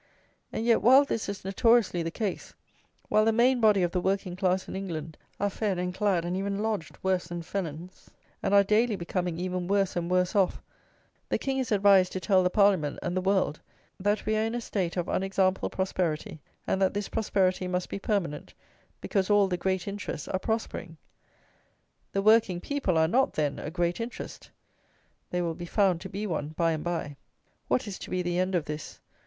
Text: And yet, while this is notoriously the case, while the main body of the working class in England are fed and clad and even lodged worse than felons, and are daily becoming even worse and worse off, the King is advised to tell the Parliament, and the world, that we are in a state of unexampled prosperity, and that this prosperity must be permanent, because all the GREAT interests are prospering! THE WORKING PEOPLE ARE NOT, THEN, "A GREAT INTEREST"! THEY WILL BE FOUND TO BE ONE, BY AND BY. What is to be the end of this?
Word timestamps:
And 0.51 0.65
yet, 0.65 0.81
while 0.81 1.05
this 1.05 1.29
is 1.29 1.45
notoriously 1.45 2.01
the 2.01 2.09
case, 2.09 2.55
while 3.07 3.23
the 3.23 3.31
main 3.31 3.61
body 3.61 3.83
of 3.83 3.91
the 3.91 4.01
working 4.01 4.35
class 4.35 4.67
in 4.67 4.75
England 4.75 5.15
are 5.39 5.47
fed 5.51 5.77
and 5.77 5.93
clad 5.93 6.25
and 6.25 6.35
even 6.35 6.57
lodged 6.63 6.97
worse 7.03 7.27
than 7.27 7.43
felons, 7.43 8.09
and 8.41 8.51
are 8.51 8.63
daily 8.63 8.95
becoming 8.95 9.37
even 9.37 9.67
worse 9.67 9.95
and 9.95 10.09
worse 10.09 10.35
off, 10.35 10.59
the 11.29 11.37
King 11.37 11.59
is 11.59 11.71
advised 11.71 12.11
to 12.13 12.19
tell 12.19 12.41
the 12.41 12.49
Parliament, 12.49 12.97
and 13.03 13.15
the 13.15 13.21
world, 13.21 13.59
that 13.99 14.25
we 14.25 14.35
are 14.35 14.41
in 14.43 14.55
a 14.55 14.59
state 14.59 14.97
of 14.97 15.07
unexampled 15.07 15.71
prosperity, 15.71 16.41
and 16.65 16.81
that 16.81 16.95
this 16.95 17.07
prosperity 17.07 17.67
must 17.67 17.87
be 17.87 17.99
permanent, 17.99 18.55
because 19.01 19.29
all 19.29 19.47
the 19.47 19.55
GREAT 19.55 19.87
interests 19.87 20.27
are 20.27 20.39
prospering! 20.39 20.97
THE 22.13 22.23
WORKING 22.23 22.59
PEOPLE 22.59 22.97
ARE 22.97 23.07
NOT, 23.07 23.33
THEN, 23.33 23.59
"A 23.59 23.69
GREAT 23.69 24.01
INTEREST"! 24.01 24.49
THEY 25.29 25.43
WILL 25.43 25.53
BE 25.53 25.67
FOUND 25.67 26.01
TO 26.01 26.09
BE 26.09 26.25
ONE, 26.25 26.55
BY 26.57 26.71
AND 26.71 26.83
BY. 26.83 27.17
What 27.67 27.87
is 27.87 27.99
to 27.99 28.09
be 28.09 28.23
the 28.23 28.39
end 28.39 28.55
of 28.55 28.65
this? 28.65 28.99